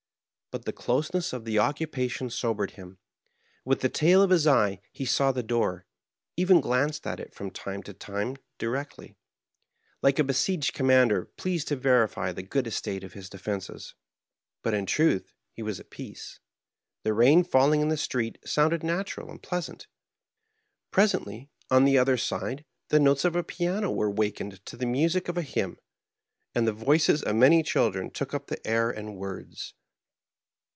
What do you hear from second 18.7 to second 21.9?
natural and pleasant. Presently, on